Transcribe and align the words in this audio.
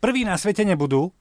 prví 0.00 0.24
na 0.24 0.40
svete 0.40 0.64
nebudú, 0.64 1.12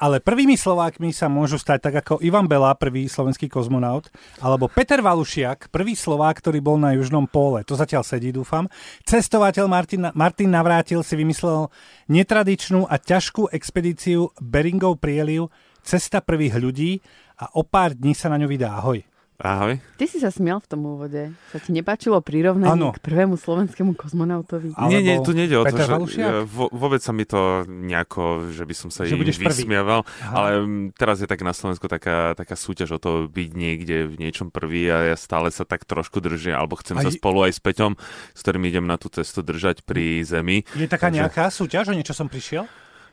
ale 0.00 0.16
prvými 0.16 0.56
Slovákmi 0.56 1.12
sa 1.12 1.28
môžu 1.28 1.60
stať 1.60 1.92
tak 1.92 1.94
ako 2.00 2.24
Ivan 2.24 2.48
Bela, 2.48 2.72
prvý 2.72 3.04
slovenský 3.04 3.52
kozmonaut, 3.52 4.08
alebo 4.40 4.64
Peter 4.64 5.04
Valušiak, 5.04 5.68
prvý 5.68 5.92
Slovák, 5.92 6.40
ktorý 6.40 6.64
bol 6.64 6.80
na 6.80 6.96
južnom 6.96 7.28
póle. 7.28 7.60
To 7.68 7.76
zatiaľ 7.76 8.00
sedí, 8.00 8.32
dúfam. 8.32 8.64
Cestovateľ 9.04 9.68
Martin, 9.68 10.08
Martin 10.16 10.48
Navrátil 10.48 11.04
si 11.04 11.20
vymyslel 11.20 11.68
netradičnú 12.08 12.88
a 12.88 12.96
ťažkú 12.96 13.52
expedíciu 13.52 14.32
Beringov 14.40 15.04
prieliv 15.04 15.52
Cesta 15.84 16.24
prvých 16.24 16.56
ľudí 16.56 17.00
a 17.40 17.52
o 17.56 17.64
pár 17.64 17.92
dní 17.92 18.16
sa 18.16 18.32
na 18.32 18.40
ňu 18.40 18.48
vydá. 18.48 18.80
Ahoj. 18.80 19.04
Ahoj. 19.40 19.80
Ty 19.96 20.04
si 20.04 20.20
sa 20.20 20.28
smial 20.28 20.60
v 20.60 20.68
tom 20.68 20.84
úvode. 20.84 21.32
Sa 21.48 21.56
ti 21.56 21.72
nepáčilo 21.72 22.20
prirovnanie 22.20 22.76
ano. 22.76 22.92
k 22.92 23.00
prvému 23.00 23.40
slovenskému 23.40 23.96
kozmonautovi? 23.96 24.76
Alebo 24.76 24.92
nie, 24.92 25.00
nie, 25.00 25.16
tu 25.24 25.32
nejde 25.32 25.56
o 25.56 25.64
to, 25.64 25.80
že 25.80 26.44
vo, 26.44 26.68
vôbec 26.68 27.00
sa 27.00 27.16
mi 27.16 27.24
to 27.24 27.64
nejako, 27.64 28.52
že 28.52 28.68
by 28.68 28.74
som 28.76 28.88
sa 28.92 29.08
že 29.08 29.16
im 29.16 29.24
vysmieval, 29.24 30.04
ale 30.28 30.50
teraz 30.92 31.24
je 31.24 31.28
tak 31.28 31.40
na 31.40 31.56
Slovensku 31.56 31.88
taká, 31.88 32.36
taká 32.36 32.52
súťaž 32.52 32.96
o 32.96 32.98
to 33.00 33.32
byť 33.32 33.50
niekde 33.56 34.12
v 34.12 34.14
niečom 34.20 34.52
prvý 34.52 34.92
a 34.92 35.08
ja 35.08 35.16
stále 35.16 35.48
sa 35.48 35.64
tak 35.64 35.88
trošku 35.88 36.20
držím, 36.20 36.60
alebo 36.60 36.76
chcem 36.76 37.00
aj... 37.00 37.08
sa 37.08 37.10
spolu 37.16 37.48
aj 37.48 37.56
s 37.56 37.60
Peťom, 37.64 37.96
s 38.36 38.40
ktorým 38.44 38.68
idem 38.68 38.84
na 38.84 39.00
tú 39.00 39.08
cestu 39.08 39.40
držať 39.40 39.88
pri 39.88 40.20
Zemi. 40.20 40.68
Je 40.76 40.84
taká 40.84 41.08
Takže... 41.08 41.16
nejaká 41.16 41.44
súťaž, 41.48 41.88
o 41.88 41.96
niečo 41.96 42.12
som 42.12 42.28
prišiel? 42.28 42.68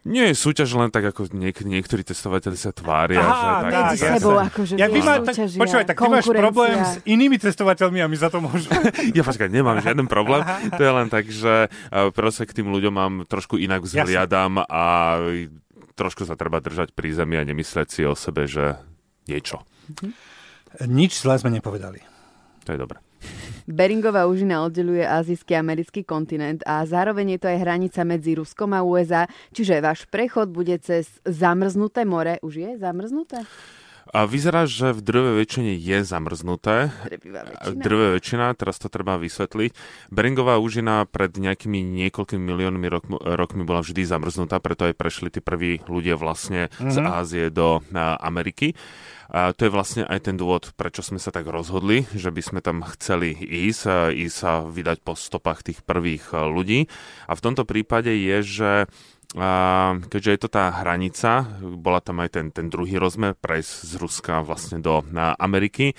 Nie 0.07 0.31
je 0.31 0.35
súťaž 0.39 0.71
len 0.73 0.87
tak, 0.87 1.11
ako 1.11 1.27
niek- 1.35 1.67
niektorí 1.67 1.99
testovateľi 2.01 2.55
sa 2.55 2.71
tvária. 2.71 3.19
Aha, 3.19 3.27
že 3.27 3.43
tak, 3.43 3.71
medzi 3.75 3.97
sebou, 3.99 4.35
akože 4.39 4.73
ja, 4.79 4.87
vy 4.87 4.99
má, 5.03 5.13
tak, 5.19 5.35
počúvaj, 5.35 5.85
tak 5.85 5.97
ty 5.99 6.07
máš 6.07 6.25
problém 6.31 6.77
s 6.79 6.93
inými 7.03 7.35
testovateľmi 7.35 7.99
a 7.99 8.07
my 8.07 8.15
za 8.15 8.31
to 8.31 8.39
môžeme. 8.39 8.71
ja 9.17 9.23
počkaj, 9.27 9.51
nemám 9.51 9.83
žiaden 9.83 10.07
problém. 10.07 10.47
To 10.71 10.81
je 10.81 10.91
len 10.95 11.07
tak, 11.11 11.27
že 11.27 11.67
proste 12.15 12.47
k 12.47 12.55
tým 12.55 12.71
ľuďom 12.71 12.93
mám 12.93 13.13
trošku 13.27 13.59
inak 13.59 13.83
vzhliadam 13.83 14.63
a 14.63 15.19
trošku 15.93 16.23
sa 16.23 16.39
treba 16.39 16.63
držať 16.63 16.95
pri 16.95 17.11
zemi 17.11 17.35
a 17.35 17.43
nemyslieť 17.43 17.87
si 17.91 18.01
o 18.07 18.15
sebe, 18.15 18.47
že 18.47 18.79
niečo. 19.27 19.67
Mhm. 19.91 20.09
Nič 20.87 21.19
zle 21.19 21.35
sme 21.35 21.51
nepovedali. 21.51 21.99
To 22.63 22.71
je 22.71 22.79
dobré. 22.79 22.99
Beringová 23.67 24.31
úžina 24.31 24.63
oddeluje 24.63 25.03
azijský 25.03 25.51
a 25.51 25.59
americký 25.59 26.07
kontinent 26.07 26.63
a 26.63 26.87
zároveň 26.87 27.35
je 27.35 27.39
to 27.43 27.47
aj 27.51 27.59
hranica 27.67 28.01
medzi 28.07 28.31
Ruskom 28.31 28.71
a 28.71 28.79
USA, 28.79 29.27
čiže 29.51 29.83
váš 29.83 30.07
prechod 30.07 30.55
bude 30.55 30.79
cez 30.79 31.19
zamrznuté 31.27 32.07
more. 32.07 32.39
Už 32.39 32.63
je 32.63 32.71
zamrznuté? 32.79 33.43
A 34.13 34.27
vyzerá, 34.27 34.69
že 34.69 34.95
v 34.95 35.01
drve 35.03 35.31
väčšine 35.41 35.75
je 35.75 35.97
zamrznuté. 36.03 36.91
Drve 37.73 38.19
väčšina, 38.19 38.53
teraz 38.55 38.79
to 38.79 38.87
treba 38.87 39.19
vysvetliť. 39.19 39.71
Beringová 40.11 40.59
úžina 40.59 41.03
pred 41.07 41.33
nejakými 41.35 41.81
niekoľkými 41.81 42.43
miliónmi 42.43 42.87
rok, 42.87 43.05
rokmi 43.19 43.63
bola 43.67 43.83
vždy 43.83 44.07
zamrznutá, 44.07 44.59
preto 44.63 44.87
aj 44.87 44.95
prešli 44.95 45.29
tí 45.31 45.39
prví 45.43 45.83
ľudia 45.85 46.15
vlastne 46.15 46.71
mm-hmm. 46.71 46.91
z 46.91 46.97
mhm. 46.99 47.07
Ázie 47.07 47.45
do 47.51 47.81
Ameriky. 48.21 48.77
A 49.27 49.51
to 49.51 49.67
je 49.67 49.75
vlastne 49.75 50.07
aj 50.07 50.31
ten 50.31 50.39
dôvod, 50.39 50.71
prečo 50.79 51.03
sme 51.03 51.19
sa 51.19 51.35
tak 51.35 51.51
rozhodli, 51.51 52.07
že 52.15 52.31
by 52.31 52.39
sme 52.39 52.59
tam 52.63 52.79
chceli 52.95 53.35
ísť, 53.35 54.15
ísť 54.15 54.35
sa 54.35 54.63
vydať 54.63 55.03
po 55.03 55.19
stopách 55.19 55.67
tých 55.67 55.83
prvých 55.83 56.31
ľudí. 56.31 56.87
A 57.27 57.35
v 57.35 57.43
tomto 57.43 57.67
prípade 57.67 58.15
je, 58.15 58.37
že 58.39 58.71
a 59.35 59.49
keďže 60.07 60.31
je 60.31 60.39
to 60.39 60.49
tá 60.49 60.71
hranica, 60.71 61.43
bola 61.59 61.99
tam 61.99 62.23
aj 62.23 62.29
ten, 62.31 62.47
ten 62.47 62.71
druhý 62.71 62.95
rozmer, 62.95 63.35
prejsť 63.35 63.73
z 63.83 63.93
Ruska 63.99 64.39
vlastne 64.39 64.79
do 64.79 65.03
na 65.11 65.35
Ameriky, 65.35 65.91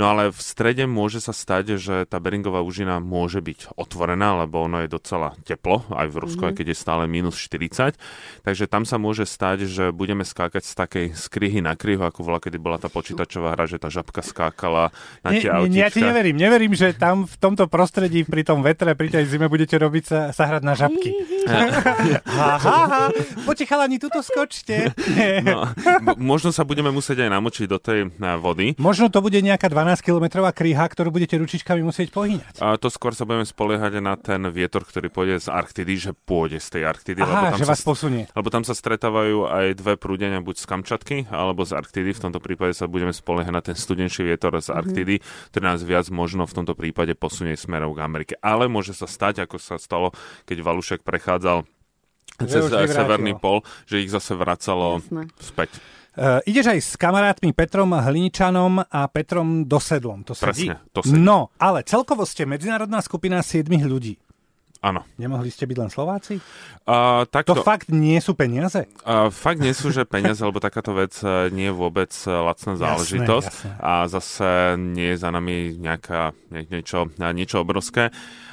No 0.00 0.16
ale 0.16 0.32
v 0.32 0.40
strede 0.40 0.88
môže 0.88 1.20
sa 1.20 1.36
stať, 1.36 1.76
že 1.76 2.08
tá 2.08 2.16
Beringová 2.16 2.64
úžina 2.64 3.04
môže 3.04 3.44
byť 3.44 3.76
otvorená, 3.76 4.32
lebo 4.40 4.64
ono 4.64 4.80
je 4.80 4.88
docela 4.88 5.36
teplo, 5.44 5.84
aj 5.92 6.08
v 6.08 6.16
Rusku, 6.24 6.40
mm-hmm. 6.40 6.56
aj 6.56 6.56
keď 6.56 6.66
je 6.72 6.76
stále 6.80 7.04
minus 7.04 7.36
40. 7.36 8.00
Takže 8.40 8.64
tam 8.64 8.88
sa 8.88 8.96
môže 8.96 9.28
stať, 9.28 9.68
že 9.68 9.92
budeme 9.92 10.24
skákať 10.24 10.64
z 10.64 10.72
takej 10.72 11.06
skrihy 11.12 11.60
na 11.60 11.76
kryhu, 11.76 12.00
ako 12.00 12.24
bola, 12.24 12.40
kedy 12.40 12.56
bola 12.56 12.80
tá 12.80 12.88
počítačová 12.88 13.52
hra, 13.52 13.68
že 13.68 13.76
tá 13.76 13.92
žabka 13.92 14.24
skákala 14.24 14.88
na 15.20 15.36
tie 15.36 15.52
nie, 15.68 15.76
nie, 15.76 15.84
Ja 15.84 15.92
ti 15.92 16.00
neverím, 16.00 16.40
neverím, 16.40 16.72
že 16.72 16.96
tam 16.96 17.28
v 17.28 17.36
tomto 17.36 17.68
prostredí, 17.68 18.24
pri 18.24 18.40
tom 18.40 18.64
vetre, 18.64 18.96
pri 18.96 19.20
tej 19.20 19.28
zime 19.28 19.52
budete 19.52 19.76
robiť 19.76 20.04
sa, 20.08 20.20
sa 20.32 20.48
hrať 20.48 20.62
na 20.64 20.72
žabky. 20.72 21.10
ha, 22.70 22.82
ha, 22.86 23.00
ha. 23.10 23.42
Poďte 23.44 23.66
chalani, 23.66 24.00
tuto 24.00 24.24
skočte. 24.24 24.94
no, 25.46 25.68
možno 26.16 26.54
sa 26.54 26.64
budeme 26.64 26.88
musieť 26.94 27.26
aj 27.26 27.30
namočiť 27.30 27.66
do 27.66 27.78
tej 27.82 28.10
vody. 28.38 28.78
Možno 28.78 29.12
to 29.12 29.20
bude 29.20 29.36
nejaká 29.42 29.66
12 29.68 29.90
12-kilometrová 29.90 30.54
kríha, 30.54 30.86
ktorú 30.86 31.10
budete 31.10 31.34
ručičkami 31.36 31.82
musieť 31.82 32.14
pohýňať. 32.14 32.62
A 32.62 32.78
to 32.78 32.86
skôr 32.88 33.10
sa 33.12 33.26
budeme 33.26 33.42
spoliehať 33.42 33.98
na 33.98 34.14
ten 34.14 34.40
vietor, 34.48 34.86
ktorý 34.86 35.10
pôjde 35.10 35.42
z 35.44 35.48
Arktidy, 35.50 35.94
že 35.98 36.10
pôjde 36.14 36.62
z 36.62 36.78
tej 36.78 36.82
Arktidy. 36.86 37.20
Aha, 37.20 37.28
lebo 37.28 37.44
tam 37.52 37.58
že 37.58 37.66
sa, 37.66 37.72
vás 37.74 37.82
posunie. 37.82 38.24
Lebo 38.32 38.48
tam 38.48 38.62
sa 38.62 38.72
stretávajú 38.72 39.50
aj 39.50 39.66
dve 39.76 39.94
prúdenia, 39.98 40.38
buď 40.40 40.56
z 40.62 40.64
Kamčatky, 40.64 41.16
alebo 41.28 41.66
z 41.66 41.76
Arktidy. 41.76 42.14
V 42.14 42.22
tomto 42.22 42.40
prípade 42.40 42.72
sa 42.72 42.86
budeme 42.86 43.10
spoliehať 43.10 43.52
na 43.52 43.62
ten 43.62 43.76
studenší 43.76 44.24
vietor 44.24 44.54
z 44.62 44.70
mhm. 44.70 44.76
Arktidy, 44.78 45.16
mm-hmm. 45.18 45.48
ktorý 45.52 45.64
nás 45.66 45.80
viac 45.82 46.06
možno 46.08 46.46
v 46.46 46.54
tomto 46.56 46.72
prípade 46.72 47.12
posunie 47.18 47.58
smerom 47.58 47.92
k 47.92 48.00
Amerike. 48.00 48.34
Ale 48.40 48.70
môže 48.70 48.96
sa 48.96 49.10
stať, 49.10 49.44
ako 49.44 49.58
sa 49.58 49.76
stalo, 49.76 50.14
keď 50.46 50.62
Valušek 50.62 51.00
prechádzal 51.02 51.66
cez 52.38 52.70
severný 52.70 53.34
pol, 53.36 53.64
že 53.88 54.04
ich 54.04 54.10
zase 54.12 54.36
vracalo 54.36 55.00
Jasne. 55.02 55.26
späť. 55.40 55.70
Uh, 56.10 56.42
ideš 56.42 56.74
aj 56.74 56.78
s 56.82 56.92
kamarátmi 56.98 57.54
Petrom 57.54 57.94
Hliničanom 57.94 58.82
a 58.82 59.00
Petrom 59.06 59.64
Dosedlom. 59.64 60.26
To 60.26 60.34
sedí? 60.34 60.68
Presne, 60.68 60.76
to 60.90 61.06
sedí. 61.06 61.22
No, 61.22 61.54
ale 61.54 61.86
celkovo 61.86 62.26
ste 62.26 62.50
medzinárodná 62.50 62.98
skupina 62.98 63.38
7 63.40 63.70
ľudí. 63.86 64.18
Áno. 64.80 65.04
Nemohli 65.20 65.52
ste 65.52 65.68
byť 65.68 65.76
len 65.76 65.90
Slováci? 65.92 66.40
Uh, 66.88 67.28
takto, 67.28 67.52
to 67.52 67.60
fakt 67.60 67.92
nie 67.92 68.16
sú 68.16 68.32
peniaze? 68.32 68.88
Uh, 69.04 69.28
fakt 69.28 69.60
nie 69.60 69.76
sú, 69.76 69.92
že 69.92 70.08
peniaze, 70.08 70.40
lebo 70.40 70.56
takáto 70.56 70.96
vec 70.96 71.12
e, 71.20 71.52
nie 71.52 71.68
je 71.68 71.76
vôbec 71.76 72.08
e, 72.24 72.32
lacná 72.32 72.80
záležitosť. 72.80 73.52
Jasné, 73.52 73.76
jasné. 73.76 73.84
A 73.84 73.92
zase 74.08 74.48
nie 74.80 75.12
je 75.12 75.20
za 75.20 75.28
nami 75.28 75.76
nejaká, 75.76 76.32
niečo, 76.48 77.12
niečo 77.12 77.60
obrovské. 77.60 78.08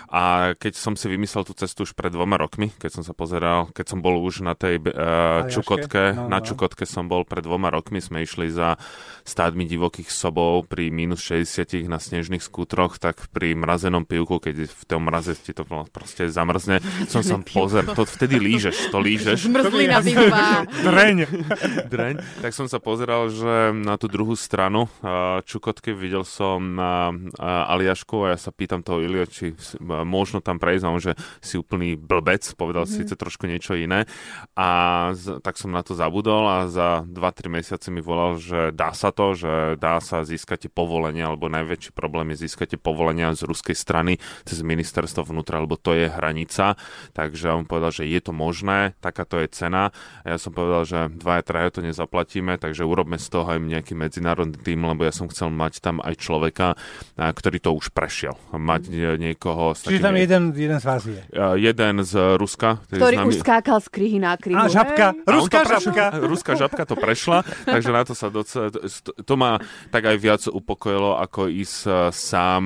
A 0.07 0.55
keď 0.55 0.79
som 0.79 0.95
si 0.95 1.11
vymyslel 1.11 1.43
tú 1.43 1.51
cestu 1.51 1.83
už 1.83 1.91
pred 1.91 2.11
dvoma 2.11 2.39
rokmi, 2.39 2.71
keď 2.79 2.99
som 2.99 3.03
sa 3.03 3.11
pozeral, 3.11 3.67
keď 3.75 3.85
som 3.91 3.99
bol 3.99 4.23
už 4.23 4.39
na 4.39 4.55
tej 4.55 4.79
uh, 4.79 5.51
Čukotke, 5.51 6.15
no, 6.15 6.31
na 6.31 6.39
no. 6.39 6.45
Čukotke 6.47 6.87
som 6.87 7.11
bol 7.11 7.27
pred 7.27 7.43
dvoma 7.43 7.67
rokmi, 7.67 7.99
sme 7.99 8.23
išli 8.23 8.47
za 8.47 8.79
stádmi 9.27 9.67
divokých 9.67 10.07
sobov 10.07 10.71
pri 10.71 10.87
minus 10.87 11.19
60 11.27 11.91
na 11.91 11.99
snežných 11.99 12.39
skútroch, 12.39 12.95
tak 12.95 13.27
pri 13.35 13.51
mrazenom 13.59 14.07
pivku, 14.07 14.39
keď 14.39 14.71
v 14.71 14.83
tom 14.87 15.11
mraze 15.11 15.35
ti 15.35 15.51
to 15.51 15.67
proste 15.91 16.31
zamrzne, 16.31 16.79
som 17.11 17.19
sa 17.19 17.35
pozeral, 17.43 17.91
to 17.91 18.07
vtedy 18.07 18.39
lížeš, 18.39 18.87
to 18.95 18.99
lížeš. 19.03 19.51
Zmrzlina 19.51 19.99
pivová. 19.99 20.63
Dreň. 20.87 21.17
Dreň. 21.91 22.15
Tak 22.39 22.55
som 22.55 22.71
sa 22.71 22.79
pozeral, 22.79 23.27
že 23.27 23.75
na 23.75 23.99
tú 23.99 24.07
druhú 24.07 24.39
stranu 24.39 24.87
uh, 25.03 25.43
Čukotky 25.43 25.91
videl 25.91 26.23
som 26.23 26.79
uh, 26.79 27.11
Aliašku 27.75 28.23
a 28.23 28.35
ja 28.35 28.37
sa 28.39 28.55
pýtam 28.55 28.79
toho 28.79 29.03
Ilio, 29.03 29.27
či 29.27 29.51
možno 30.03 30.43
tam 30.43 30.59
prejsť, 30.59 30.83
on, 30.85 30.99
že 31.01 31.13
si 31.39 31.55
úplný 31.57 31.95
blbec, 31.97 32.43
povedal 32.53 32.85
mm-hmm. 32.85 32.99
síce 33.07 33.13
trošku 33.15 33.47
niečo 33.47 33.73
iné. 33.73 34.09
A 34.57 34.67
z, 35.15 35.39
tak 35.41 35.55
som 35.55 35.71
na 35.71 35.81
to 35.81 35.95
zabudol 35.95 36.45
a 36.49 36.67
za 36.67 37.05
2-3 37.07 37.47
mesiace 37.47 37.87
mi 37.93 38.01
volal, 38.03 38.37
že 38.37 38.75
dá 38.75 38.91
sa 38.93 39.13
to, 39.15 39.33
že 39.33 39.79
dá 39.79 40.01
sa 40.03 40.21
získať 40.27 40.69
povolenie, 40.69 41.23
alebo 41.23 41.47
najväčší 41.47 41.95
problém 41.95 42.33
je 42.35 42.49
získať 42.49 42.77
povolenia 42.81 43.31
z 43.33 43.47
ruskej 43.47 43.77
strany 43.77 44.19
cez 44.43 44.59
ministerstvo 44.61 45.23
vnútra, 45.23 45.63
lebo 45.63 45.79
to 45.79 45.95
je 45.95 46.11
hranica. 46.11 46.75
Takže 47.13 47.53
on 47.53 47.63
povedal, 47.63 47.93
že 47.93 48.09
je 48.09 48.19
to 48.19 48.35
možné, 48.35 48.97
takáto 48.99 49.39
je 49.39 49.47
cena. 49.47 49.95
A 50.25 50.35
ja 50.35 50.37
som 50.41 50.51
povedal, 50.51 50.83
že 50.83 50.99
dvaja, 51.13 51.43
traja 51.45 51.69
to 51.71 51.81
nezaplatíme, 51.85 52.59
takže 52.59 52.83
urobme 52.83 53.15
z 53.21 53.27
toho 53.29 53.47
aj 53.47 53.59
nejaký 53.63 53.93
medzinárodný 53.95 54.57
tým, 54.59 54.83
lebo 54.83 55.05
ja 55.05 55.13
som 55.13 55.29
chcel 55.31 55.53
mať 55.53 55.79
tam 55.79 56.03
aj 56.03 56.15
človeka, 56.19 56.75
ktorý 57.15 57.57
to 57.61 57.71
už 57.77 57.93
prešiel. 57.93 58.35
Mať 58.51 58.89
niekoho 59.17 59.71
z 59.77 59.86
Čiže 59.87 60.01
tam 60.03 60.15
jeden, 60.15 60.43
jeden 60.53 60.79
z 60.79 60.85
vás 60.85 61.03
je. 61.07 61.21
Uh, 61.31 61.55
jeden 61.55 62.03
z 62.03 62.13
Ruska. 62.37 62.83
Ktorý 62.87 63.23
už 63.25 63.41
skákal 63.41 63.79
z 63.79 63.87
kryhy 63.87 64.19
na 64.19 64.35
kryhu. 64.35 64.59
A 64.59 64.67
žabka. 64.67 65.15
Ruská 65.23 65.63
žabka. 65.63 66.05
Ruská 66.31 66.53
žabka 66.59 66.83
to 66.83 66.95
prešla, 66.99 67.47
takže 67.63 67.91
na 67.91 68.01
to 68.03 68.13
sa 68.13 68.27
doce... 68.27 68.69
To 69.01 69.33
ma 69.39 69.57
tak 69.89 70.07
aj 70.07 70.17
viac 70.19 70.41
upokojilo, 70.47 71.17
ako 71.19 71.47
ísť 71.47 71.79
uh, 71.87 71.93
sám 72.11 72.63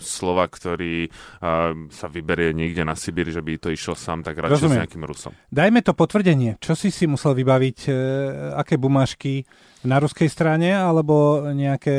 slova, 0.00 0.48
ktorý 0.48 1.08
uh, 1.08 1.88
sa 1.92 2.06
vyberie 2.08 2.56
niekde 2.56 2.82
na 2.82 2.96
Sibír, 2.96 3.28
že 3.28 3.44
by 3.44 3.60
to 3.60 3.68
išiel 3.70 3.94
sám, 3.94 4.24
tak 4.24 4.40
radšej 4.40 4.56
Rozumiem. 4.56 4.78
s 4.78 4.82
nejakým 4.86 5.04
Rusom. 5.04 5.32
Dajme 5.52 5.80
to 5.84 5.92
potvrdenie. 5.92 6.56
Čo 6.58 6.72
si 6.74 6.88
si 6.88 7.04
musel 7.04 7.36
vybaviť? 7.36 7.78
Uh, 7.86 7.94
aké 8.58 8.80
bumášky? 8.80 9.44
Na 9.82 9.98
ruskej 9.98 10.30
strane 10.30 10.70
alebo 10.70 11.42
nejaké 11.50 11.98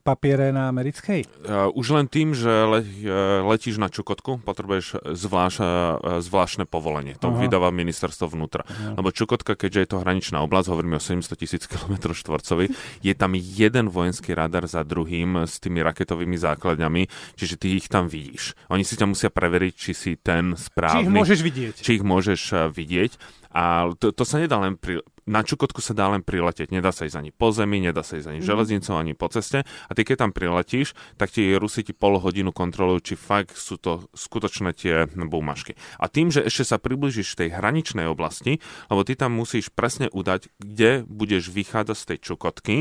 papiere 0.00 0.48
na 0.52 0.72
americkej? 0.72 1.28
Uh, 1.44 1.68
už 1.76 1.92
len 1.94 2.06
tým, 2.08 2.32
že 2.32 2.48
le, 2.48 2.80
uh, 2.80 3.44
letíš 3.44 3.76
na 3.76 3.92
Čukotku, 3.92 4.40
potrebuješ 4.40 5.12
zvláš, 5.12 5.60
uh, 5.60 6.20
zvláštne 6.24 6.64
povolenie. 6.64 7.16
To 7.20 7.32
Aha. 7.32 7.44
vydáva 7.44 7.68
ministerstvo 7.68 8.32
vnútra. 8.32 8.64
Aha. 8.64 8.96
Lebo 8.96 9.12
Čukotka, 9.12 9.54
keďže 9.54 9.80
je 9.84 9.88
to 9.92 10.00
hraničná 10.00 10.40
oblasť, 10.44 10.72
hovoríme 10.72 10.96
o 10.96 11.02
700 11.02 11.36
tisíc 11.36 11.62
km 11.68 12.16
štvorcových, 12.16 12.72
je 13.04 13.14
tam 13.14 13.36
jeden 13.36 13.92
vojenský 13.92 14.32
radar 14.32 14.64
za 14.64 14.80
druhým 14.82 15.44
s 15.44 15.60
tými 15.60 15.84
raketovými 15.84 16.40
základňami, 16.40 17.36
čiže 17.36 17.60
ty 17.60 17.76
ich 17.76 17.92
tam 17.92 18.08
vidíš. 18.08 18.56
Oni 18.72 18.82
si 18.82 18.96
ťa 18.96 19.06
musia 19.08 19.28
preveriť, 19.28 19.72
či 19.76 19.92
si 19.92 20.12
ten 20.16 20.56
správny. 20.56 21.04
Či 21.04 21.04
ich 21.04 21.12
môžeš 21.12 21.38
vidieť. 21.44 21.74
Či 21.76 21.90
ich 22.00 22.04
môžeš 22.04 22.72
vidieť 22.72 23.12
A 23.52 23.88
to, 23.96 24.12
to 24.12 24.24
sa 24.28 24.40
nedá 24.40 24.60
len 24.60 24.76
pri, 24.76 25.00
na 25.28 25.44
Čukotku 25.44 25.84
sa 25.84 25.92
dá 25.92 26.08
len 26.08 26.24
priletieť. 26.24 26.72
Nedá 26.72 26.88
sa 26.88 27.04
ísť 27.04 27.20
ani 27.20 27.30
po 27.30 27.52
zemi, 27.52 27.84
nedá 27.84 28.00
sa 28.00 28.16
ísť 28.16 28.28
ani 28.32 28.40
mm. 28.40 28.48
železnicou, 28.48 28.94
ani 28.96 29.12
po 29.12 29.28
ceste. 29.28 29.64
A 29.64 29.90
ty 29.92 30.02
keď 30.08 30.24
tam 30.24 30.32
priletíš, 30.32 30.96
tak 31.20 31.28
ti 31.28 31.52
Rusi 31.56 31.84
ti 31.84 31.92
pol 31.92 32.16
hodinu 32.16 32.50
kontrolujú, 32.50 33.12
či 33.12 33.14
fakt 33.20 33.56
sú 33.56 33.76
to 33.76 34.08
skutočné 34.16 34.72
tie 34.72 35.04
búmašky. 35.12 35.76
A 36.00 36.08
tým, 36.08 36.32
že 36.32 36.44
ešte 36.44 36.74
sa 36.74 36.80
približíš 36.80 37.36
tej 37.36 37.52
hraničnej 37.52 38.08
oblasti, 38.08 38.64
lebo 38.88 39.04
ty 39.04 39.14
tam 39.14 39.36
musíš 39.36 39.68
presne 39.68 40.08
udať, 40.08 40.48
kde 40.56 41.04
budeš 41.04 41.52
vychádzať 41.52 41.96
z 41.96 42.04
tej 42.08 42.18
Čukotky, 42.24 42.76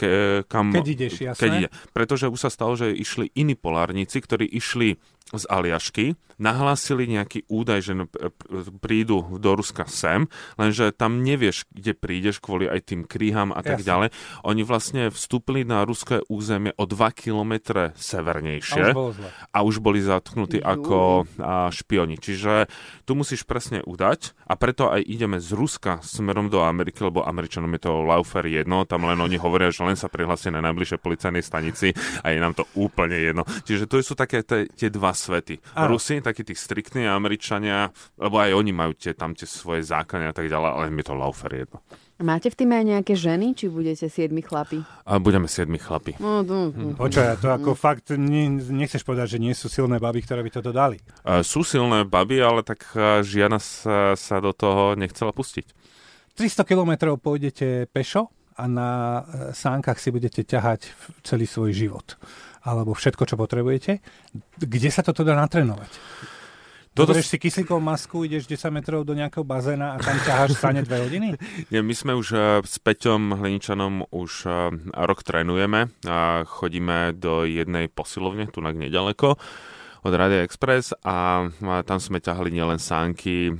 ke, 0.00 0.08
kam... 0.48 0.72
Keď 0.72 0.86
ideš, 0.88 1.12
jasné. 1.20 1.40
Keď 1.40 1.50
ide. 1.60 1.68
Pretože 1.92 2.32
už 2.32 2.40
sa 2.40 2.50
stalo, 2.52 2.72
že 2.72 2.92
išli 2.92 3.28
iní 3.36 3.52
polárnici, 3.52 4.16
ktorí 4.20 4.48
išli 4.48 4.96
z 5.30 5.44
Aliašky, 5.46 6.18
nahlásili 6.40 7.04
nejaký 7.04 7.44
údaj, 7.52 7.84
že 7.84 7.92
prídu 8.80 9.28
do 9.36 9.52
Ruska 9.52 9.84
sem, 9.84 10.24
lenže 10.56 10.88
tam 10.96 11.20
nevieš, 11.20 11.68
kde 11.68 11.92
prídeš 11.92 12.40
kvôli 12.40 12.64
aj 12.64 12.88
tým 12.88 13.04
kríham 13.04 13.52
a 13.52 13.60
tak 13.60 13.84
Jasne. 13.84 13.88
ďalej. 13.92 14.08
Oni 14.48 14.62
vlastne 14.64 15.02
vstúpili 15.12 15.68
na 15.68 15.84
ruské 15.84 16.24
územie 16.32 16.72
o 16.80 16.88
2 16.88 16.96
kilometre 17.12 17.92
severnejšie 17.92 18.90
a 18.90 18.96
už, 18.96 19.16
a 19.52 19.58
už 19.60 19.74
boli 19.84 20.00
zatknutí 20.00 20.64
ako 20.64 21.28
špioni. 21.76 22.16
Čiže 22.16 22.72
tu 23.04 23.12
musíš 23.12 23.44
presne 23.44 23.84
udať 23.84 24.32
a 24.48 24.56
preto 24.56 24.88
aj 24.88 25.04
ideme 25.04 25.38
z 25.44 25.52
Ruska 25.52 26.00
smerom 26.00 26.48
do 26.48 26.64
Ameriky, 26.64 27.04
lebo 27.04 27.20
Američanom 27.20 27.68
je 27.76 27.84
to 27.84 28.00
Laufer 28.00 28.48
jedno, 28.48 28.88
tam 28.88 29.04
len 29.04 29.20
oni 29.20 29.36
hovoria, 29.36 29.68
že 29.68 29.84
len 29.84 29.94
sa 29.94 30.08
prihlásia 30.08 30.48
na 30.48 30.64
najbližšej 30.64 31.04
policajnej 31.04 31.44
stanici 31.44 31.92
a 32.24 32.32
je 32.32 32.40
nám 32.40 32.56
to 32.56 32.64
úplne 32.80 33.20
jedno. 33.20 33.44
Čiže 33.44 33.84
to 33.84 34.00
sú 34.00 34.16
také 34.16 34.40
tie 34.48 34.88
dva 34.88 35.12
svety. 35.20 35.60
Áno. 35.76 36.00
Rusi, 36.00 36.24
takí 36.24 36.40
tí 36.40 36.56
striktní 36.56 37.04
Američania, 37.04 37.92
lebo 38.16 38.40
aj 38.40 38.56
oni 38.56 38.72
majú 38.72 38.96
tie, 38.96 39.12
tam 39.12 39.36
tie 39.36 39.44
svoje 39.44 39.84
zákony 39.84 40.32
a 40.32 40.34
tak 40.34 40.48
ďalej, 40.48 40.70
ale 40.72 40.84
mi 40.88 41.04
to 41.04 41.12
laufer 41.12 41.52
jedno. 41.52 41.84
Máte 42.20 42.52
v 42.52 42.56
tým 42.56 42.70
aj 42.76 42.84
nejaké 42.84 43.16
ženy, 43.16 43.56
či 43.56 43.72
budete 43.72 44.04
siedmi 44.12 44.44
chlapi? 44.44 44.84
A 45.08 45.16
budeme 45.16 45.48
siedmi 45.48 45.80
chlapi. 45.80 46.20
No, 46.20 46.44
no, 46.44 46.68
no. 46.68 46.92
Počkaj, 46.92 47.40
to 47.40 47.48
ako 47.48 47.72
fakt 47.72 48.12
ne, 48.12 48.60
nechceš 48.60 49.08
povedať, 49.08 49.36
že 49.36 49.38
nie 49.40 49.56
sú 49.56 49.72
silné 49.72 49.96
baby, 49.96 50.20
ktoré 50.20 50.44
by 50.44 50.52
toto 50.52 50.68
dali. 50.68 51.00
Uh, 51.24 51.40
sú 51.40 51.64
silné 51.64 52.04
baby, 52.04 52.44
ale 52.44 52.60
tak 52.60 52.84
uh, 52.92 53.24
žiadna 53.24 53.56
sa, 53.56 54.12
sa 54.20 54.36
do 54.44 54.52
toho 54.52 55.00
nechcela 55.00 55.32
pustiť. 55.32 55.72
300 56.36 56.60
kilometrov 56.68 57.16
pôjdete 57.24 57.88
pešo 57.88 58.28
a 58.52 58.68
na 58.68 58.90
uh, 58.92 59.22
sánkach 59.56 59.96
si 59.96 60.12
budete 60.12 60.44
ťahať 60.44 60.92
celý 61.24 61.48
svoj 61.48 61.72
život 61.72 62.20
alebo 62.64 62.92
všetko, 62.92 63.24
čo 63.24 63.36
potrebujete. 63.40 64.00
Kde 64.60 64.90
sa 64.92 65.00
toto 65.00 65.24
dá 65.24 65.36
natrénovať? 65.36 65.90
Toto... 66.90 67.14
si 67.22 67.38
kyslíkovú 67.38 67.78
masku, 67.78 68.26
ideš 68.26 68.50
10 68.50 68.74
metrov 68.74 69.06
do 69.06 69.14
nejakého 69.14 69.46
bazéna 69.46 69.94
a 69.94 70.02
tam 70.02 70.18
ťaháš 70.26 70.58
sane 70.58 70.82
dve 70.82 71.06
hodiny? 71.06 71.38
Nie, 71.72 71.86
my 71.86 71.94
sme 71.94 72.18
už 72.18 72.28
uh, 72.34 72.42
s 72.66 72.82
Peťom 72.82 73.38
Hliničanom 73.38 74.10
už 74.10 74.32
uh, 74.50 74.74
rok 74.98 75.22
trénujeme 75.22 75.94
a 76.02 76.42
chodíme 76.42 77.14
do 77.14 77.46
jednej 77.46 77.86
posilovne, 77.86 78.50
tu 78.50 78.58
nedaleko 78.58 79.38
od 80.00 80.12
Radio 80.16 80.40
Express 80.40 80.96
a 81.04 81.44
tam 81.84 81.98
sme 82.00 82.24
ťahali 82.24 82.48
nielen 82.48 82.80
sánky, 82.80 83.52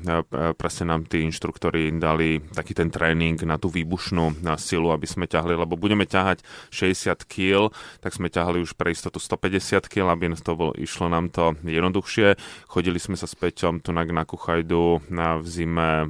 presne 0.57 0.89
nám 0.89 1.05
tí 1.05 1.21
inštruktori 1.25 1.93
dali 2.01 2.41
taký 2.41 2.73
ten 2.73 2.89
tréning 2.89 3.37
na 3.45 3.61
tú 3.61 3.69
výbušnú 3.69 4.41
na 4.41 4.57
silu, 4.57 4.89
aby 4.95 5.05
sme 5.05 5.29
ťahli, 5.29 5.53
lebo 5.53 5.77
budeme 5.77 6.09
ťahať 6.09 6.41
60 6.73 7.29
kg, 7.29 7.69
tak 8.01 8.17
sme 8.17 8.33
ťahali 8.33 8.65
už 8.65 8.73
pre 8.73 8.93
istotu 8.95 9.21
150 9.21 9.85
kg, 9.91 10.09
aby 10.13 10.33
to 10.41 10.57
bolo, 10.57 10.73
išlo 10.81 11.13
nám 11.13 11.29
to 11.29 11.53
jednoduchšie. 11.61 12.39
Chodili 12.71 12.97
sme 12.97 13.21
sa 13.21 13.29
s 13.29 13.37
Peťom 13.37 13.85
tu 13.85 13.93
na 13.93 14.05
Kuchajdu 14.25 15.05
na 15.13 15.37
v 15.37 15.45
zime 15.45 16.09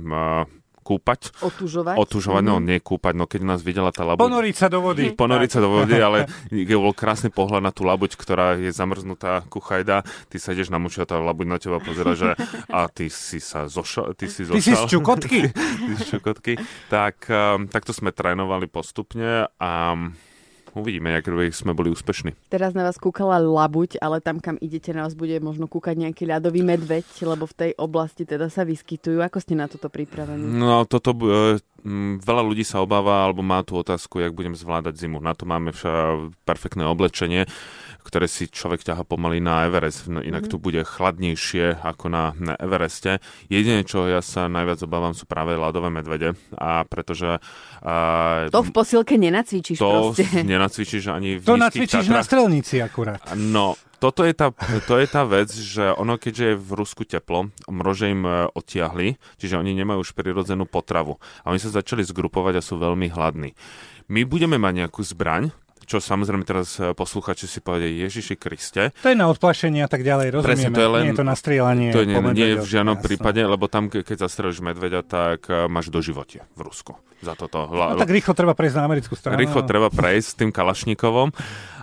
kúpať. 0.81 1.31
Otužovať. 1.45 1.97
Otužovať, 2.01 2.43
mm-hmm. 2.43 2.61
no 2.61 2.69
nie 2.69 2.79
kúpať, 2.81 3.15
no 3.15 3.25
keď 3.29 3.41
nás 3.45 3.61
videla 3.61 3.93
tá 3.93 4.03
labuť. 4.03 4.21
Ponoriť 4.21 4.57
sa 4.57 4.67
do 4.73 4.81
vody. 4.81 5.13
Ponoriť 5.23 5.51
sa 5.53 5.61
do 5.61 5.69
vody, 5.71 5.97
ale 6.07 6.27
je 6.49 6.77
bol 6.77 6.97
krásny 6.97 7.29
pohľad 7.29 7.63
na 7.63 7.73
tú 7.73 7.85
labuť, 7.85 8.17
ktorá 8.17 8.57
je 8.57 8.73
zamrznutá 8.73 9.45
kuchajda, 9.53 10.03
ty 10.33 10.37
sa 10.41 10.57
ideš 10.57 10.73
namučiť 10.73 11.05
a 11.05 11.07
tá 11.07 11.17
labuť 11.21 11.47
na 11.47 11.59
teba 11.61 11.79
pozera, 11.79 12.17
že 12.17 12.35
a 12.73 12.89
ty 12.89 13.13
si 13.13 13.39
sa 13.39 13.69
zošal, 13.69 14.17
ty 14.17 14.27
si 14.27 14.49
zošal. 14.49 14.59
Ty 14.59 14.63
si 14.65 14.73
z 14.75 14.83
čukotky. 14.89 15.41
ty 15.87 15.93
si 15.95 16.03
z 16.03 16.07
čukotky. 16.17 16.53
Tak, 16.89 17.29
um, 17.29 17.69
takto 17.69 17.93
sme 17.93 18.11
trénovali 18.11 18.67
postupne 18.67 19.47
a 19.61 19.73
uvidíme, 20.75 21.11
jak 21.11 21.27
sme 21.55 21.75
boli 21.75 21.91
úspešní. 21.91 22.37
Teraz 22.53 22.75
na 22.77 22.87
vás 22.87 22.97
kúkala 22.97 23.43
labuť, 23.43 23.99
ale 23.99 24.23
tam, 24.23 24.39
kam 24.39 24.57
idete, 24.59 24.95
na 24.95 25.07
vás 25.07 25.19
bude 25.19 25.37
možno 25.43 25.67
kúkať 25.67 25.99
nejaký 25.99 26.29
ľadový 26.29 26.63
medveď, 26.63 27.07
lebo 27.27 27.47
v 27.47 27.55
tej 27.57 27.71
oblasti 27.77 28.23
teda 28.27 28.53
sa 28.53 28.63
vyskytujú. 28.63 29.19
Ako 29.23 29.39
ste 29.43 29.59
na 29.59 29.67
toto 29.67 29.91
pripravení? 29.91 30.43
No, 30.43 30.87
toto 30.87 31.15
e, 31.17 31.59
veľa 32.21 32.43
ľudí 32.45 32.63
sa 32.63 32.85
obáva 32.85 33.27
alebo 33.27 33.43
má 33.43 33.65
tú 33.67 33.79
otázku, 33.81 34.21
jak 34.21 34.37
budem 34.37 34.55
zvládať 34.55 35.01
zimu. 35.01 35.19
Na 35.19 35.35
to 35.35 35.49
máme 35.49 35.75
však 35.75 36.35
perfektné 36.45 36.87
oblečenie 36.87 37.51
ktoré 38.03 38.27
si 38.27 38.49
človek 38.49 38.83
ťaha 38.85 39.05
pomaly 39.05 39.39
na 39.39 39.69
Everest. 39.69 40.09
No, 40.09 40.25
inak 40.25 40.49
mm-hmm. 40.49 40.53
tu 40.53 40.63
bude 40.63 40.81
chladnejšie 40.83 41.81
ako 41.85 42.07
na, 42.09 42.33
na 42.37 42.55
Evereste. 42.57 43.21
Jediné, 43.47 43.85
čo 43.85 44.09
ja 44.09 44.25
sa 44.25 44.49
najviac 44.49 44.81
obávam, 44.85 45.13
sú 45.13 45.29
práve 45.29 45.55
ľadové 45.55 45.93
medvede. 45.93 46.35
A 46.57 46.85
pretože... 46.89 47.39
A, 47.85 48.49
to 48.49 48.65
v 48.65 48.73
posilke 48.73 49.17
nenacvičíš 49.21 49.79
to 49.79 49.89
proste. 50.17 50.27
nenacvičíš 50.53 51.13
ani 51.13 51.39
v 51.39 51.45
To 51.45 51.57
nacvičíš 51.57 52.09
tatrách. 52.09 52.19
na 52.19 52.23
strelnici 52.25 52.77
akurát. 52.81 53.21
No, 53.37 53.77
toto 54.01 54.25
je, 54.25 54.33
tá, 54.33 54.49
to 54.89 54.97
je 54.97 55.05
tá 55.05 55.29
vec, 55.29 55.53
že 55.53 55.93
ono, 55.93 56.17
keďže 56.17 56.45
je 56.49 56.57
v 56.57 56.71
Rusku 56.73 57.05
teplo, 57.05 57.53
mrože 57.69 58.09
im 58.09 58.25
e, 58.25 58.49
odtiahli, 58.49 59.21
čiže 59.37 59.61
oni 59.61 59.77
nemajú 59.77 60.01
už 60.01 60.17
prirodzenú 60.17 60.65
potravu. 60.65 61.21
A 61.45 61.53
oni 61.53 61.61
sa 61.61 61.69
začali 61.69 62.01
zgrupovať 62.01 62.59
a 62.59 62.65
sú 62.65 62.81
veľmi 62.81 63.13
hladní. 63.13 63.53
My 64.09 64.25
budeme 64.25 64.57
mať 64.57 64.89
nejakú 64.89 65.05
zbraň, 65.05 65.53
čo 65.91 65.99
samozrejme 65.99 66.47
teraz 66.47 66.79
e, 66.79 66.95
posluchači 66.95 67.51
si 67.51 67.59
povedia, 67.59 67.91
Ježiši 67.91 68.39
Kriste. 68.39 68.95
To 69.03 69.11
je 69.11 69.19
na 69.19 69.27
odplašenie 69.27 69.83
a 69.83 69.91
tak 69.91 70.07
ďalej, 70.07 70.39
rozumieme. 70.39 70.71
Presne, 70.71 70.71
to 70.71 70.83
je 70.87 70.91
len, 70.95 71.03
nie 71.03 71.11
je 71.11 71.19
to 71.19 71.27
na 71.27 71.35
strieľanie. 71.35 71.89
To 71.91 72.07
nie, 72.07 72.19
nie 72.31 72.49
je 72.55 72.57
v 72.63 72.69
žiadnom 72.71 73.03
jasno. 73.03 73.07
prípade, 73.11 73.43
lebo 73.43 73.67
tam, 73.67 73.91
keď 73.91 74.17
zastrelíš 74.31 74.63
medveďa, 74.63 75.03
tak 75.03 75.51
e, 75.51 75.67
máš 75.67 75.91
do 75.91 75.99
živote 75.99 76.47
v 76.55 76.61
Rusku. 76.63 76.95
Za 77.21 77.35
toto. 77.35 77.67
No 77.69 78.01
tak 78.01 78.09
rýchlo 78.09 78.33
treba 78.33 78.55
prejsť 78.55 78.77
na 78.81 78.85
americkú 78.87 79.13
stranu. 79.19 79.37
Rýchlo 79.37 79.67
treba 79.67 79.91
prejsť 79.91 80.27
s 80.31 80.37
tým 80.39 80.51
Kalašnikovom. 80.55 81.35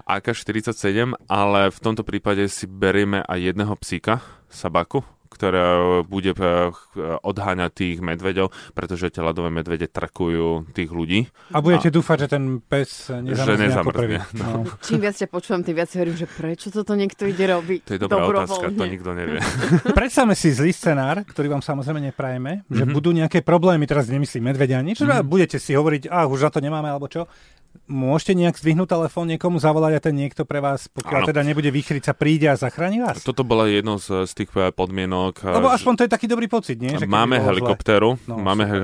AK-47, 0.07 1.19
ale 1.27 1.67
v 1.67 1.79
tomto 1.83 2.07
prípade 2.07 2.47
si 2.47 2.63
berieme 2.63 3.21
aj 3.27 3.51
jedného 3.51 3.75
psíka, 3.75 4.23
sabaku, 4.47 5.03
ktorá 5.37 6.01
bude 6.01 6.33
eh, 6.33 6.73
odháňať 7.21 7.71
tých 7.77 7.97
medveďov, 8.01 8.49
pretože 8.73 9.13
tie 9.13 9.21
ľadové 9.21 9.53
medvede 9.53 9.85
trakujú 9.85 10.73
tých 10.73 10.89
ľudí. 10.89 11.29
A 11.53 11.61
budete 11.61 11.87
a, 11.89 11.93
dúfať, 11.93 12.25
že 12.25 12.27
ten 12.33 12.43
pes 12.57 13.13
nezamrzne, 13.13 13.69
ako 13.77 13.93
prvý. 13.93 14.17
No. 14.33 14.65
Čím 14.81 15.05
viac 15.05 15.13
ťa 15.13 15.29
počúvam, 15.29 15.61
tým 15.61 15.77
viac 15.77 15.93
hovorím, 15.93 16.17
že 16.17 16.25
prečo 16.25 16.73
toto 16.73 16.97
niekto 16.97 17.29
ide 17.29 17.45
robiť 17.45 17.81
To 17.85 17.93
je 17.93 17.99
dobrá 18.01 18.25
otázka, 18.41 18.73
to 18.73 18.85
nikto 18.89 19.13
nevie. 19.13 19.39
Predstavme 19.99 20.33
si 20.33 20.49
zlý 20.49 20.73
scenár, 20.73 21.21
ktorý 21.21 21.53
vám 21.53 21.61
samozrejme 21.61 22.01
neprajeme, 22.09 22.65
že 22.67 22.83
mm-hmm. 22.83 22.95
budú 22.97 23.13
nejaké 23.13 23.45
problémy, 23.45 23.85
teraz 23.85 24.09
nemyslím 24.09 24.49
medvedia, 24.49 24.81
nič, 24.81 25.05
mm-hmm. 25.05 25.27
budete 25.27 25.61
si 25.61 25.77
hovoriť, 25.77 26.09
a 26.09 26.25
už 26.25 26.49
na 26.49 26.51
to 26.51 26.59
nemáme, 26.63 26.89
alebo 26.89 27.05
čo 27.05 27.29
môžete 27.85 28.33
nejak 28.33 28.57
zdvihnúť 28.57 28.89
telefón 28.89 29.29
niekomu, 29.29 29.61
zavolať 29.61 29.93
a 29.97 30.01
ten 30.01 30.15
niekto 30.17 30.43
pre 30.43 30.57
vás, 30.57 30.89
pokiaľ 30.89 31.21
ano. 31.23 31.29
teda 31.29 31.41
nebude 31.45 31.69
vychryť 31.69 32.09
sa, 32.09 32.13
príde 32.17 32.49
a 32.49 32.57
zachráni 32.57 33.05
vás? 33.05 33.21
Toto 33.21 33.45
bola 33.45 33.69
jedno 33.69 34.01
z, 34.01 34.25
z 34.25 34.33
tých 34.33 34.51
eh, 34.57 34.73
podmienok. 34.73 35.45
Eh, 35.45 35.57
Lebo 35.61 35.69
aspoň 35.69 35.93
to 35.93 36.03
je 36.07 36.11
taký 36.11 36.25
dobrý 36.25 36.49
pocit, 36.49 36.81
nie? 36.81 36.97
Že 36.97 37.05
máme 37.05 37.37
helikoptéru, 37.37 38.17
no, 38.25 38.35
máme, 38.41 38.63
he, 38.65 38.77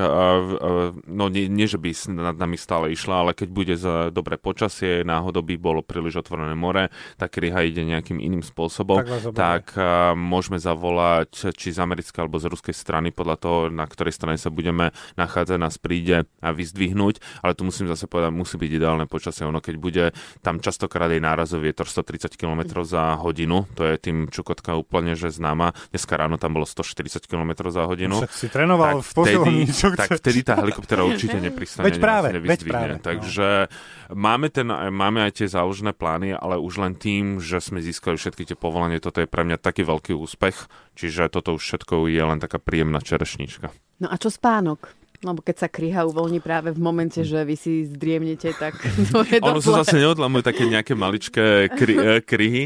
no 1.09 1.25
nie, 1.33 1.49
nie, 1.49 1.65
že 1.65 1.81
by 1.81 1.89
nad 2.13 2.37
nami 2.37 2.55
stále 2.59 2.93
išla, 2.93 3.25
ale 3.25 3.31
keď 3.33 3.49
bude 3.49 3.75
za 3.75 4.13
dobré 4.13 4.37
počasie, 4.37 5.01
náhodou 5.01 5.41
by 5.41 5.55
bolo 5.57 5.81
príliš 5.81 6.21
otvorené 6.21 6.53
more, 6.53 6.93
tak 7.17 7.37
ryha 7.39 7.65
ide 7.65 7.83
nejakým 7.83 8.19
iným 8.21 8.43
spôsobom, 8.43 9.01
tak, 9.03 9.33
tak 9.35 9.63
uh, 9.77 10.11
môžeme 10.17 10.57
zavolať 10.59 11.55
či 11.55 11.73
z 11.73 11.79
americkej 11.79 12.25
alebo 12.25 12.41
z 12.41 12.49
ruskej 12.51 12.75
strany, 12.75 13.09
podľa 13.13 13.37
toho, 13.39 13.59
na 13.71 13.85
ktorej 13.87 14.15
strane 14.15 14.37
sa 14.37 14.51
budeme 14.51 14.91
nachádzať, 15.15 15.57
nás 15.57 15.75
príde 15.79 16.25
a 16.43 16.49
vyzdvihnúť, 16.51 17.43
ale 17.45 17.55
tu 17.55 17.63
musím 17.63 17.87
zase 17.87 18.09
povedať, 18.09 18.31
musí 18.33 18.55
byť 18.59 18.71
ideálne 18.83 19.07
počasie. 19.07 19.47
Ono 19.47 19.63
keď 19.63 19.75
bude 19.79 20.05
tam 20.43 20.59
častokrát 20.59 21.07
aj 21.07 21.23
nárazový 21.23 21.71
vietor 21.71 21.87
130 21.87 22.35
km 22.35 22.83
za 22.83 23.15
hodinu, 23.15 23.63
to 23.79 23.87
je 23.87 23.95
tým 23.95 24.27
Čukotka 24.27 24.75
úplne 24.75 25.15
že 25.15 25.31
známa. 25.31 25.71
Dneska 25.95 26.19
ráno 26.19 26.35
tam 26.35 26.59
bolo 26.59 26.67
140 26.67 27.23
km 27.23 27.71
za 27.71 27.87
hodinu. 27.87 28.19
Však 28.19 28.35
si 28.35 28.47
trénoval 28.51 28.99
tak 28.99 29.07
v 29.07 29.11
vtedy, 29.23 29.53
tak 29.95 30.09
vtedy 30.19 30.39
tá 30.43 30.59
helikoptera 30.59 31.07
určite 31.07 31.39
nepristane. 31.39 31.87
Veď 31.87 32.03
práve, 32.03 32.27
veď 32.43 32.61
práve. 32.67 32.93
No. 32.99 33.03
Takže 33.07 33.47
no. 33.71 34.15
máme, 34.19 34.51
ten, 34.51 34.67
máme 34.67 35.23
aj 35.23 35.39
tie 35.39 35.47
záložné 35.47 35.95
plány, 35.95 36.35
ale 36.35 36.59
už 36.59 36.83
len 36.83 36.93
tým, 36.99 37.39
že 37.39 37.63
sme 37.63 37.79
získali 37.79 38.19
všetky 38.19 38.43
tie 38.51 38.57
povolanie, 38.59 38.99
toto 38.99 39.23
je 39.23 39.29
pre 39.31 39.47
mňa 39.47 39.63
taký 39.63 39.87
veľký 39.87 40.11
úspech, 40.11 40.67
čiže 40.99 41.31
toto 41.31 41.55
už 41.55 41.63
všetko 41.63 42.11
je 42.11 42.23
len 42.23 42.43
taká 42.43 42.59
príjemná 42.59 42.99
čerešnička. 42.99 43.71
No 44.03 44.11
a 44.11 44.19
čo 44.19 44.27
spánok? 44.27 45.02
Lebo 45.23 45.39
keď 45.39 45.65
sa 45.65 45.67
kryha 45.71 46.03
uvoľní 46.03 46.43
práve 46.43 46.75
v 46.75 46.79
momente, 46.83 47.23
že 47.23 47.47
vy 47.47 47.55
si 47.55 47.87
zdriemnete, 47.87 48.51
tak 48.59 48.75
to 49.11 49.23
je 49.23 49.39
Ono 49.39 49.63
sa 49.63 49.81
zase 49.81 50.03
neodlamuje 50.03 50.43
také 50.43 50.67
nejaké 50.67 50.93
maličké 50.93 51.71
kry, 51.71 51.93
eh, 52.03 52.19
kryhy. 52.19 52.63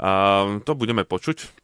A 0.00 0.10
to 0.64 0.72
budeme 0.72 1.04
počuť. 1.04 1.60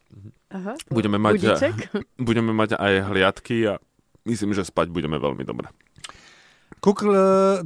Aha, 0.47 0.79
budeme, 0.93 1.19
mať, 1.19 1.43
budeme 2.29 2.55
mať 2.55 2.79
aj 2.79 2.93
hliadky 3.11 3.67
a 3.67 3.83
myslím, 4.29 4.55
že 4.55 4.63
spať 4.63 4.95
budeme 4.95 5.19
veľmi 5.19 5.43
dobre. 5.43 5.73
Kukl, 6.79 7.11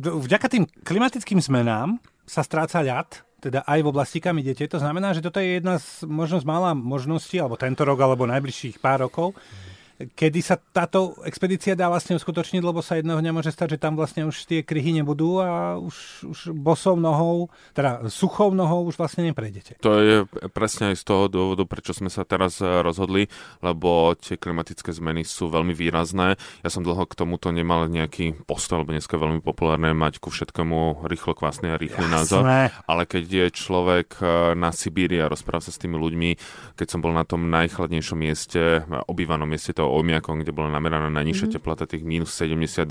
vďaka 0.01 0.47
tým 0.49 0.65
klimatickým 0.81 1.45
zmenám 1.45 2.01
sa 2.25 2.41
stráca 2.41 2.81
ľad, 2.81 3.21
teda 3.41 3.65
aj 3.65 3.81
v 3.81 3.91
oblasti, 3.91 4.21
kam 4.21 4.39
idete. 4.39 4.69
To 4.71 4.79
znamená, 4.79 5.17
že 5.17 5.25
toto 5.25 5.41
je 5.41 5.59
jedna 5.59 5.81
z 5.81 6.09
možno 6.09 6.39
z 6.39 6.47
mála 6.47 6.77
možností, 6.77 7.41
alebo 7.41 7.57
tento 7.61 7.83
rok, 7.83 7.99
alebo 8.01 8.29
najbližších 8.29 8.79
pár 8.79 9.09
rokov, 9.09 9.35
kedy 10.01 10.41
sa 10.41 10.57
táto 10.57 11.21
expedícia 11.29 11.77
dá 11.77 11.93
vlastne 11.93 12.17
uskutočniť, 12.17 12.63
lebo 12.65 12.81
sa 12.81 12.97
jedného 12.97 13.21
dňa 13.21 13.33
môže 13.37 13.53
stať, 13.53 13.77
že 13.77 13.83
tam 13.83 13.99
vlastne 13.99 14.25
už 14.25 14.49
tie 14.49 14.65
kryhy 14.65 14.97
nebudú 14.97 15.45
a 15.45 15.77
už, 15.77 15.97
už 16.25 16.39
bosou 16.57 16.97
nohou, 16.97 17.53
teda 17.77 18.09
suchou 18.09 18.57
nohou 18.57 18.89
už 18.89 18.97
vlastne 18.97 19.29
neprejdete. 19.29 19.77
To 19.85 20.01
je 20.01 20.17
presne 20.53 20.95
aj 20.95 20.97
z 21.01 21.05
toho 21.05 21.25
dôvodu, 21.29 21.69
prečo 21.69 21.93
sme 21.93 22.09
sa 22.09 22.25
teraz 22.25 22.63
eh, 22.65 22.81
rozhodli, 22.81 23.29
lebo 23.61 24.17
tie 24.17 24.41
klimatické 24.41 24.89
zmeny 24.95 25.27
sú 25.27 25.53
veľmi 25.53 25.77
výrazné. 25.77 26.41
Ja 26.65 26.71
som 26.73 26.81
dlho 26.81 27.05
k 27.05 27.19
tomuto 27.19 27.53
nemal 27.53 27.91
nejaký 27.91 28.47
postoj, 28.49 28.83
lebo 28.85 28.97
dneska 28.97 29.21
je 29.21 29.25
veľmi 29.25 29.41
populárne 29.45 29.93
mať 29.93 30.23
ku 30.23 30.33
všetkému 30.33 31.05
rýchlo 31.05 31.37
kvásny 31.37 31.75
a 31.75 31.81
rýchly 31.81 32.09
Jasné. 32.09 32.17
názor. 32.17 32.43
Ale 32.89 33.03
keď 33.05 33.25
je 33.29 33.47
človek 33.53 34.09
eh, 34.23 34.57
na 34.57 34.73
Sibíri 34.73 35.21
a 35.21 35.29
rozpráva 35.29 35.61
sa 35.61 35.75
s 35.75 35.81
tými 35.81 36.01
ľuďmi, 36.01 36.31
keď 36.79 36.87
som 36.89 37.05
bol 37.05 37.13
na 37.13 37.29
tom 37.29 37.53
najchladnejšom 37.53 38.17
mieste, 38.17 38.87
obývanom 39.11 39.45
mieste 39.45 39.77
toho 39.77 39.90
Omiakom, 39.99 40.41
kde 40.43 40.55
bola 40.55 40.71
nameraná 40.71 41.11
najnižšia 41.11 41.51
mm-hmm. 41.51 41.57
teplota 41.59 41.85
tých 41.91 42.07
minus 42.07 42.31
72, 42.39 42.87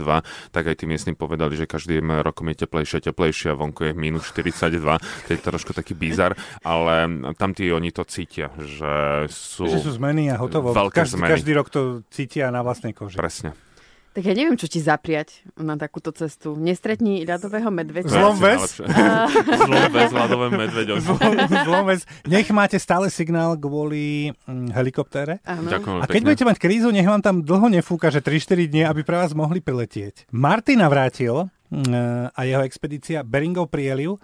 tak 0.51 0.63
aj 0.67 0.75
tí 0.75 0.85
miestni 0.85 1.15
povedali, 1.15 1.55
že 1.55 1.69
každým 1.69 2.19
rokom 2.19 2.51
je 2.51 2.65
teplejšie 2.67 2.99
a 2.99 3.05
teplejšie 3.11 3.47
a 3.53 3.55
vonku 3.55 3.87
je 3.89 3.93
minus 3.95 4.27
42. 4.35 4.99
To 4.99 5.29
je 5.31 5.39
trošku 5.39 5.71
taký 5.71 5.95
bizar, 5.95 6.35
ale 6.65 7.07
tam 7.39 7.55
tí 7.55 7.71
oni 7.71 7.95
to 7.95 8.03
cítia, 8.03 8.51
že 8.59 9.25
sú... 9.31 9.69
Že 9.69 9.79
sú 9.85 9.91
zmeny 9.95 10.27
a 10.31 10.35
hotovo. 10.35 10.75
Každý, 10.75 11.21
zmeny. 11.21 11.31
každý 11.31 11.51
rok 11.55 11.67
to 11.71 12.03
cítia 12.11 12.51
na 12.51 12.65
vlastnej 12.65 12.91
koži. 12.91 13.15
Presne. 13.15 13.68
Tak 14.09 14.25
ja 14.25 14.33
neviem, 14.33 14.57
čo 14.57 14.65
ti 14.65 14.81
zapriať 14.81 15.45
na 15.53 15.77
takúto 15.77 16.09
cestu. 16.09 16.57
Nestretni 16.57 17.21
ľadového 17.23 17.69
medveďa. 17.69 18.09
Zlomves? 18.09 18.81
Zlomves, 19.69 20.09
ľadové 20.09 20.47
medveďo. 20.49 20.97
Zlomves. 21.69 22.09
Nech 22.25 22.49
máte 22.49 22.81
stále 22.81 23.13
signál 23.13 23.53
kvôli 23.61 24.33
hm, 24.49 24.73
helikoptére. 24.73 25.45
Ďakujem 25.45 25.97
A 26.01 26.05
keď 26.09 26.19
pekne. 26.19 26.25
budete 26.25 26.45
mať 26.49 26.57
krízu, 26.57 26.89
nech 26.89 27.05
vám 27.05 27.21
tam 27.21 27.45
dlho 27.45 27.69
nefúka, 27.69 28.09
že 28.09 28.25
3-4 28.25 28.65
dní, 28.65 28.81
aby 28.81 29.05
pre 29.05 29.21
vás 29.21 29.37
mohli 29.37 29.61
priletieť. 29.61 30.33
Martina 30.33 30.89
vrátil 30.89 31.45
hm, 31.69 32.33
a 32.33 32.39
jeho 32.49 32.65
expedícia 32.65 33.21
Beringov 33.21 33.69
prieliv. 33.69 34.17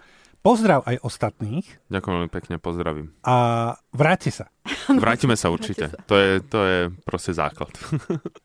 Pozdrav 0.46 0.86
aj 0.86 1.02
ostatných. 1.02 1.66
Ďakujem 1.90 2.14
veľmi 2.22 2.30
pekne, 2.30 2.54
pozdravím. 2.62 3.10
A 3.26 3.34
vráte 3.90 4.30
sa. 4.30 4.46
Vrátime 4.86 5.34
sa 5.34 5.50
určite. 5.50 5.90
Sa. 5.90 5.98
To, 6.06 6.14
je, 6.14 6.38
to 6.38 6.58
je 6.62 6.78
proste 7.02 7.34
základ. 7.34 7.74